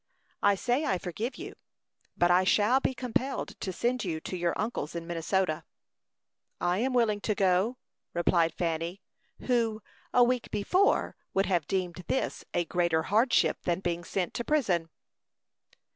[0.41, 1.53] I say I forgive you,
[2.17, 5.63] but I shall be compelled to send you to your uncle's in Minnesota."
[6.59, 7.77] "I am willing to go,"
[8.11, 9.03] replied Fanny,
[9.41, 14.43] who, a week before, would have deemed this a greater hardship than being sent to
[14.43, 14.89] prison.